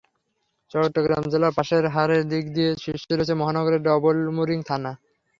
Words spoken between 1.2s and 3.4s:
জেলায় পাসের হারের দিক দিয়ে শীর্ষে রয়েছে